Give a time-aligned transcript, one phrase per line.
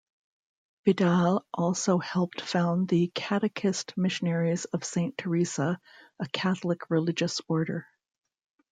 [0.83, 5.79] Vidal also helped found the Catechist Missionaries of Saint Theresa,
[6.19, 7.85] a Catholic religious order.